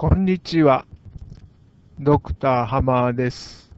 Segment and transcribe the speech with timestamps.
[0.00, 0.86] こんにちは。
[1.98, 3.70] ドクターハマーです。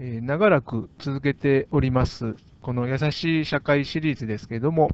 [0.00, 4.90] えー、長らく続けております、この優しい社会シリーズですけれども、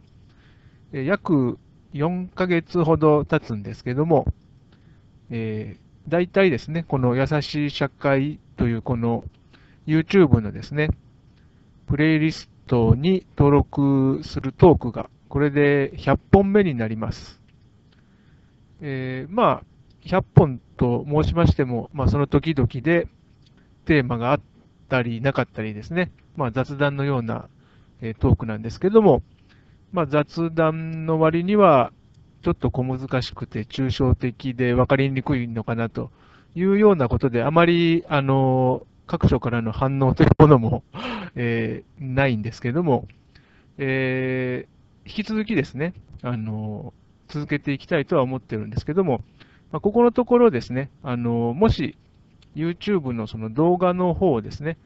[0.92, 1.58] えー、約
[1.94, 4.26] 4ヶ月ほど経つんですけども、
[5.30, 9.24] えー、大体ですね、この優しい社会というこの
[9.86, 10.90] YouTube のですね、
[11.86, 17.40] プレイリストに登録するトークが、これで100本目になります。
[18.82, 19.73] えー、まあ、
[20.04, 23.08] 100本と申しましても、まあ、その時々で
[23.84, 24.40] テーマがあっ
[24.88, 27.48] たりなかったりですね、まあ、雑談のような、
[28.00, 29.22] え、トークなんですけども、
[29.92, 31.92] まあ、雑談の割には、
[32.42, 36.10] ちょっと小難しくて抽象的で分かりにくいのかなと
[36.54, 40.82] いうようなことで、あまり、あの、各所からの反応というものも
[41.36, 43.08] えー、ないんですけども、
[43.78, 46.92] えー、引き続きですね、あの、
[47.28, 49.22] 続けていきたいとは思ってるんですけども、
[49.74, 51.98] まあ、ここのところですね、あのもし
[52.54, 54.78] YouTube のその動画の方をですね、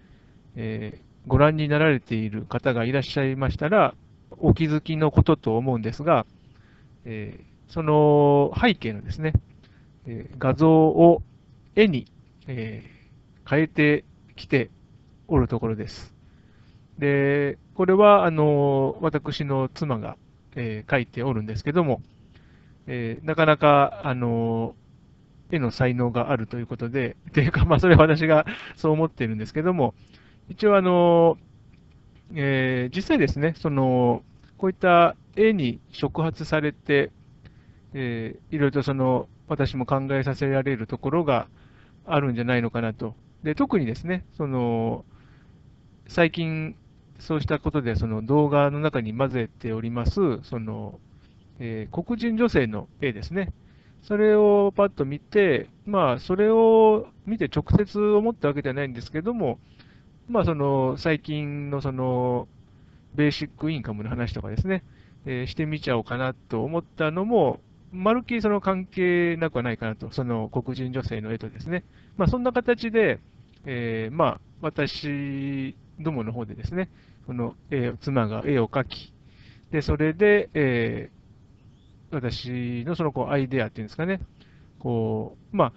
[0.57, 3.95] えー、ご覧になられている方がいらっしゃいましたら、
[4.39, 6.25] お気づきのことと思うんですが、
[7.05, 9.35] えー、その背景のですね、
[10.07, 11.23] えー、画像を
[11.77, 12.07] 絵に、
[12.47, 12.83] え
[13.47, 14.71] 変えてきて
[15.27, 16.15] おるところです。
[16.99, 20.17] で、これは、あの、私の妻が、
[20.57, 22.01] えー、書いておるんですけども、
[22.89, 24.75] えー、なかなか、あの
[25.51, 29.95] 絵の才能があるということで、 というか、まあ、それは私がそう思っているんですけども、
[30.49, 31.39] 一応、あの
[32.35, 34.23] えー、実際ですね、その、
[34.57, 37.11] こういった絵に触発されて、
[37.95, 41.49] えー、いろいろとその、私も考えさせられるところが
[42.05, 43.15] あるんじゃないのかなと。
[43.43, 45.05] で、特にですね、その、
[46.07, 46.75] 最近、
[47.19, 51.01] そうしたことで、その動画の中に混ぜております、その、
[51.61, 53.53] えー、黒人女性の絵ですね。
[54.03, 59.59] それをパッと見て、まあ、それを見て直接思ったわけではないんですけども、
[60.29, 62.49] まあ、その、最近のその、
[63.15, 64.85] ベーシックインカムの話とかですね、
[65.27, 67.61] えー、してみちゃおうかなと思ったのも、
[67.91, 71.85] まるっきりその関係なくはないかなと、その黒人女性の絵とですね。
[72.17, 73.19] まあ、そんな形で、
[73.65, 76.89] えー、まあ、私どもの方でですね、
[77.27, 79.13] この絵妻が絵を描き、
[79.71, 81.11] で、それで、え、
[82.11, 84.21] 私のそのこうアイデアっていうんですかね、
[84.79, 85.73] こう、まあ、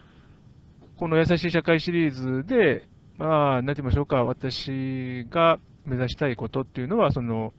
[0.97, 2.87] この優しい社会シリーズで、
[3.17, 7.53] まあ、なんて言いましょうか、私が目指したいことっていうのは、その、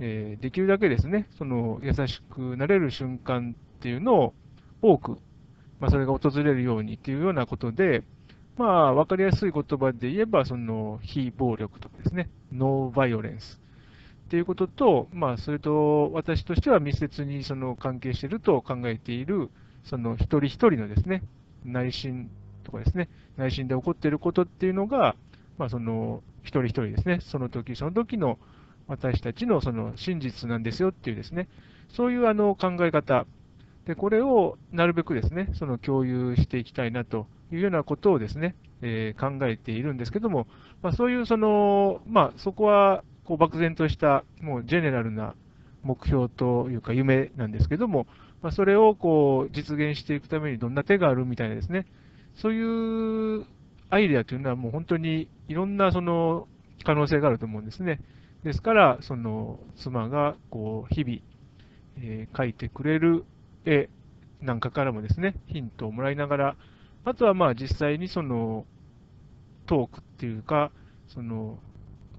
[0.00, 4.34] えー、できるだけですね、その優しくなれる瞬間っていうのを
[4.80, 5.18] 多く、
[5.80, 8.04] まあ、それが訪れるようにっていうようなことで、
[8.56, 13.60] まあ、わかりやすい言葉で言えば、その、非暴力とかですね、ノーバイオレンス。
[14.28, 19.48] っていうことと、まあ、それと私としては密接にその関係していると考えている、
[19.84, 21.22] その一人一人のですね、
[21.64, 22.30] 内心
[22.62, 25.16] とかですね、内心で起こっていることっていうのが、
[25.56, 28.38] まあ、その、一人一人ですね、その時その時の
[28.86, 31.48] 私たちのその真実なんですよっていうですね、
[31.88, 33.24] そういうあの考え方、
[33.86, 40.46] で、これをなるべくですね、その共有していきたいなというようなことをですね、えー、考えているんですけども、
[40.82, 45.34] まあ、そういうその、まあ、そこはこう漠然としたもうジェネラルな
[45.82, 48.06] 目標というか夢なんですけども、
[48.40, 51.84] まあ、それをこう実現していくためにどんな手があるみたいなですね、
[52.36, 53.44] そういう
[53.90, 56.48] アイデアというのはもう本当にいろんなその
[56.84, 58.00] 可能性があると思うんですね。
[58.44, 61.18] ですから、その妻がこう日々、
[61.98, 63.26] えー、描いてくれる
[63.66, 63.90] 絵
[64.40, 66.56] なんかからもですね、ヒントをもらいながら、
[67.04, 68.64] あとはまあ実際にその
[69.66, 70.72] トークっていうか、
[71.08, 71.58] その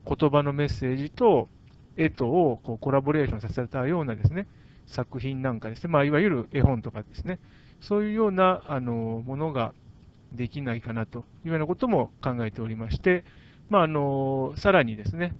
[0.09, 1.49] 言葉のメッセージと
[1.95, 4.47] 絵とをこうコラボレーションさせたようなですね、
[4.87, 7.39] 作品なんかですね、まあ、いわゆる絵本とかですね、
[7.81, 8.93] そういうようなあの
[9.25, 9.73] ものが
[10.31, 13.23] できないかなというようなことも考えておりまして、
[13.69, 15.35] まあ、あのさらにですね、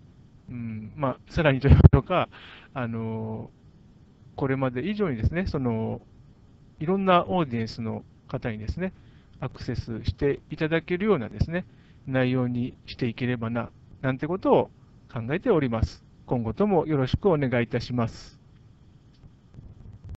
[0.50, 2.30] うんまあ、さらにというのか、
[2.74, 3.50] あの
[4.36, 6.02] これまで以上にですね、その
[6.80, 8.94] いろんなオーディエンスの方にですね、
[9.40, 11.66] アクセスしていただけるようなですね、
[12.08, 13.70] 内容にしていければな、
[14.02, 14.72] なんてことを
[15.12, 16.04] 考えております。
[16.26, 18.39] 今後ともよろしくお願いいたします。